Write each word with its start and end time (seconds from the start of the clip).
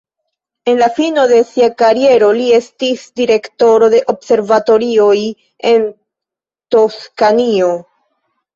En 0.69 0.79
la 0.79 0.87
fino 0.93 1.25
de 1.31 1.41
sia 1.49 1.67
kariero 1.81 2.29
li 2.37 2.47
estis 2.59 3.03
direktoro 3.21 3.91
de 3.95 4.01
observatorioj 4.15 5.15
en 5.75 5.89
Toskanio. 6.79 7.73